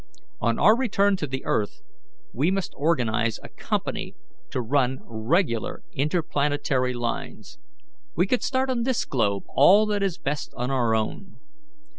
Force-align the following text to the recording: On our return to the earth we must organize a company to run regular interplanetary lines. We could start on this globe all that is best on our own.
On 0.39 0.57
our 0.57 0.75
return 0.75 1.15
to 1.17 1.27
the 1.27 1.45
earth 1.45 1.83
we 2.33 2.49
must 2.49 2.73
organize 2.75 3.39
a 3.43 3.49
company 3.49 4.15
to 4.49 4.59
run 4.59 5.01
regular 5.03 5.83
interplanetary 5.93 6.93
lines. 6.95 7.59
We 8.15 8.25
could 8.25 8.41
start 8.41 8.71
on 8.71 8.81
this 8.81 9.05
globe 9.05 9.43
all 9.49 9.85
that 9.85 10.01
is 10.01 10.17
best 10.17 10.55
on 10.57 10.71
our 10.71 10.95
own. 10.95 11.37